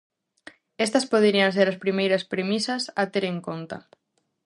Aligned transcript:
Estas 0.85 1.05
poderían 1.11 1.51
ser 1.57 1.67
as 1.69 1.81
primeiras 1.83 2.23
premisas 2.33 2.83
a 3.01 3.03
ter 3.13 3.23
en 3.31 3.37
conta. 3.47 3.77